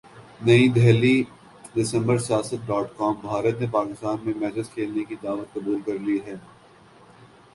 [0.41, 1.15] نئی دہلی
[1.75, 6.17] دسمبر Siasat dot com Bharat نے پاکستان میں میچز کھیلنے کی دعوت قبول کر لی
[6.25, 6.35] ہے